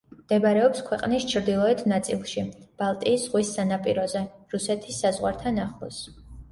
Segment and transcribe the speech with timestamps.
[0.19, 2.45] მდებარეობს ქვეყნის ჩდილოეთ ნაწილში,
[2.83, 4.27] ბალტიის ზღვის სანაპიროზე,
[4.57, 6.07] რუსეთის საზღვართან ახლოს.